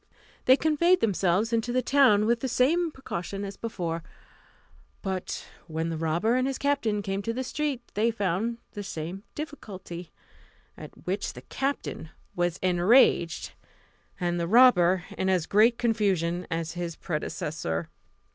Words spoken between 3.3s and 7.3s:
as before; but when the robber and his captain came